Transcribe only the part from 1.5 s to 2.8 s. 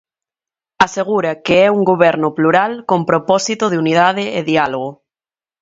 é un Goberno plural